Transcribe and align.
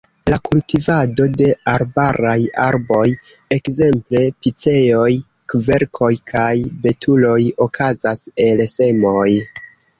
La 0.33 0.37
kultivado 0.47 1.25
de 1.41 1.49
arbaraj 1.73 2.39
arboj, 2.63 3.03
ekzemple 3.59 4.25
piceoj, 4.47 5.13
kverkoj 5.55 6.13
kaj 6.35 6.51
betuloj, 6.89 7.39
okazas 7.71 8.27
el 8.51 8.69
semoj. 8.77 9.31